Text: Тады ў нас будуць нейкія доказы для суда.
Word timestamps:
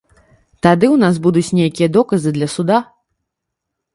Тады 0.65 0.85
ў 0.91 0.97
нас 1.03 1.19
будуць 1.25 1.53
нейкія 1.59 1.89
доказы 1.97 2.29
для 2.37 2.47
суда. 2.57 2.81